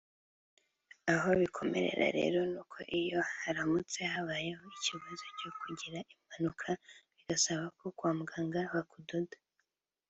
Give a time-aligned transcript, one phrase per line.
[1.13, 6.69] aho bikomerera rero nuko iyo haramutse habayeho ikibazo cyo kugira impanuka
[7.15, 9.37] bigasaba ko kwa muganga bakudoda